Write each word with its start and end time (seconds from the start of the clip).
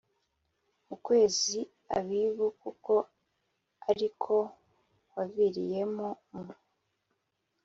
mu 0.87 0.95
kwezi 1.05 1.57
Abibu 1.97 2.47
kuko 2.61 2.93
ari 3.89 4.07
ko 4.23 4.35
waviriyemo 5.15 6.07
mu 6.43 6.53